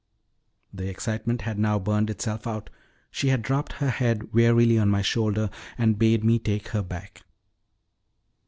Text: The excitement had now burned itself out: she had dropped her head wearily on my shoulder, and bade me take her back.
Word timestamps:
The 0.73 0.89
excitement 0.89 1.43
had 1.43 1.59
now 1.59 1.77
burned 1.77 2.09
itself 2.09 2.47
out: 2.47 2.71
she 3.11 3.27
had 3.27 3.43
dropped 3.43 3.73
her 3.73 3.91
head 3.91 4.33
wearily 4.33 4.79
on 4.79 4.89
my 4.89 5.03
shoulder, 5.03 5.51
and 5.77 5.99
bade 5.99 6.23
me 6.23 6.39
take 6.39 6.69
her 6.69 6.81
back. 6.81 7.21